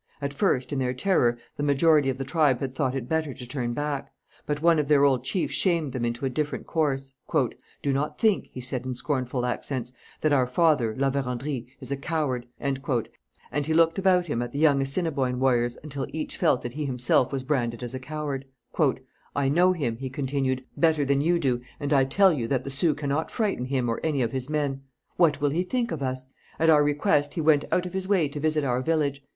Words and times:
At 0.19 0.33
first, 0.33 0.73
in 0.73 0.79
their 0.79 0.95
terror, 0.95 1.37
the 1.57 1.61
majority 1.61 2.09
of 2.09 2.17
the 2.17 2.23
tribe 2.25 2.59
had 2.59 2.73
thought 2.73 2.95
it 2.95 3.07
better 3.07 3.35
to 3.35 3.45
turn 3.47 3.73
back; 3.75 4.11
but 4.47 4.59
one 4.59 4.79
of 4.79 4.87
their 4.87 5.03
old 5.03 5.23
chiefs 5.23 5.53
shamed 5.53 5.91
them 5.91 6.03
into 6.05 6.25
a 6.25 6.29
different 6.31 6.65
course. 6.65 7.13
'Do 7.31 7.93
not 7.93 8.17
think,' 8.17 8.47
he 8.47 8.61
said, 8.61 8.83
in 8.83 8.95
scornful 8.95 9.45
accents, 9.45 9.91
'that 10.21 10.33
our 10.33 10.47
Father 10.47 10.95
[La 10.97 11.11
Vérendrye] 11.11 11.67
is 11.79 11.91
a 11.91 11.97
coward,' 11.97 12.47
and 12.59 13.65
he 13.67 13.75
looked 13.75 13.99
about 13.99 14.25
him 14.25 14.41
at 14.41 14.51
the 14.51 14.57
young 14.57 14.81
Assiniboine 14.81 15.39
warriors 15.39 15.77
until 15.83 16.07
each 16.09 16.35
felt 16.35 16.63
that 16.63 16.73
he 16.73 16.85
himself 16.85 17.31
was 17.31 17.43
branded 17.43 17.83
as 17.83 17.93
a 17.93 17.99
coward. 17.99 18.45
'I 19.35 19.49
know 19.49 19.71
him,' 19.73 19.97
he 19.97 20.09
continued, 20.09 20.63
'better 20.75 21.05
than 21.05 21.21
you 21.21 21.37
do, 21.37 21.61
and 21.79 21.93
I 21.93 22.05
tell 22.05 22.33
you 22.33 22.47
that 22.47 22.63
the 22.63 22.71
Sioux 22.71 22.95
cannot 22.95 23.29
frighten 23.29 23.65
him 23.65 23.87
or 23.87 23.99
any 24.03 24.23
of 24.23 24.31
his 24.31 24.49
men. 24.49 24.81
What 25.17 25.39
will 25.39 25.51
he 25.51 25.61
think 25.61 25.91
of 25.91 26.01
us? 26.01 26.25
At 26.57 26.71
our 26.71 26.83
request, 26.83 27.35
he 27.35 27.41
went 27.41 27.65
out 27.71 27.85
of 27.85 27.93
his 27.93 28.07
way 28.07 28.27
to 28.29 28.39
visit 28.39 28.63
our 28.63 28.81
village. 28.81 29.23